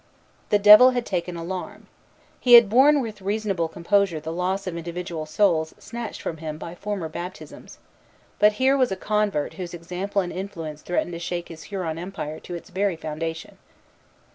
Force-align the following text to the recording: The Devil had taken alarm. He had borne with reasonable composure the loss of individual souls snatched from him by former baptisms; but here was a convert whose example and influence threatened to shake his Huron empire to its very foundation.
The 0.49 0.57
Devil 0.57 0.89
had 0.97 1.05
taken 1.05 1.37
alarm. 1.37 1.85
He 2.39 2.53
had 2.55 2.69
borne 2.71 3.01
with 3.01 3.21
reasonable 3.21 3.67
composure 3.67 4.19
the 4.19 4.31
loss 4.33 4.65
of 4.65 4.75
individual 4.75 5.27
souls 5.27 5.75
snatched 5.77 6.23
from 6.23 6.37
him 6.37 6.57
by 6.57 6.73
former 6.73 7.07
baptisms; 7.07 7.77
but 8.39 8.53
here 8.53 8.75
was 8.75 8.91
a 8.91 8.95
convert 8.95 9.53
whose 9.61 9.75
example 9.75 10.23
and 10.23 10.33
influence 10.33 10.81
threatened 10.81 11.11
to 11.11 11.19
shake 11.19 11.49
his 11.49 11.61
Huron 11.65 11.99
empire 11.99 12.39
to 12.39 12.55
its 12.55 12.71
very 12.71 12.95
foundation. 12.95 13.59